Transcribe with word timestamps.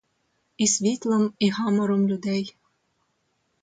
І 0.57 0.67
світлом, 0.67 1.33
і 1.39 1.49
гамором 1.49 2.07
людей. 2.07 2.57